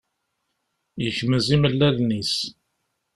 Yekmez 1.03 1.45
imellalen-is 1.55 2.33